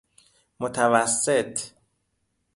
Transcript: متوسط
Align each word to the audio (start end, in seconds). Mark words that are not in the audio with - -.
متوسط 0.59 1.73